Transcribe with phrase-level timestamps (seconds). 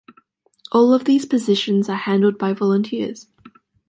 [0.71, 3.27] All of these positions are handled by volunteers.